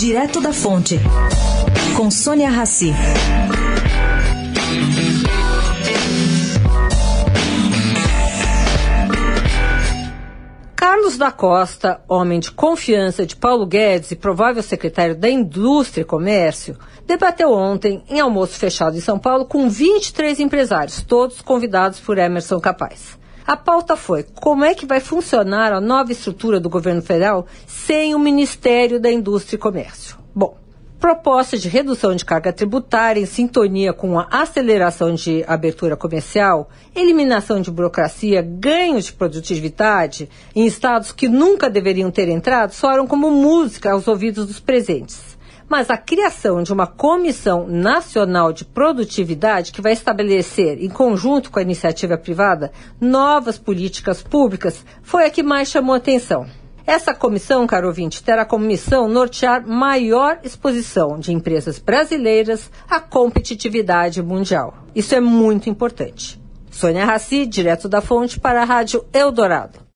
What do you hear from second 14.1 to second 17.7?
e provável secretário da Indústria e Comércio, debateu